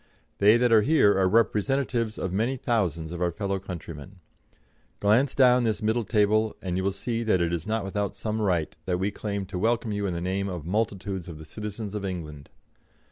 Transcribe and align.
They 0.39 0.57
that 0.57 0.71
are 0.71 0.81
here 0.81 1.15
are 1.19 1.29
representatives 1.29 2.17
of 2.17 2.33
many 2.33 2.57
thousands 2.57 3.11
of 3.11 3.21
our 3.21 3.31
fellow 3.31 3.59
countrymen. 3.59 4.15
Glance 4.99 5.35
down 5.35 5.63
this 5.63 5.83
middle 5.83 6.05
table, 6.05 6.55
and 6.59 6.75
you 6.75 6.83
will 6.83 6.91
see 6.91 7.21
that 7.21 7.39
it 7.39 7.53
is 7.53 7.67
not 7.67 7.83
without 7.83 8.15
some 8.15 8.41
right 8.41 8.75
that 8.85 8.97
we 8.97 9.11
claim 9.11 9.45
to 9.45 9.59
welcome 9.59 9.91
you 9.91 10.07
in 10.07 10.13
the 10.15 10.19
name 10.19 10.49
of 10.49 10.65
multitudes 10.65 11.27
of 11.27 11.37
the 11.37 11.45
citizens 11.45 11.93
of 11.93 12.03
England. 12.03 12.49